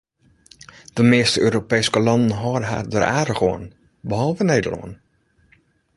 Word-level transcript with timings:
De 0.99 1.03
measte 1.09 1.43
Europeeske 1.49 2.01
lannen 2.07 2.33
hâlde 2.39 2.71
har 2.71 2.91
der 2.95 3.07
aardich 3.11 3.43
oan, 3.49 3.65
behalve 4.15 4.43
Nederlân. 4.53 4.93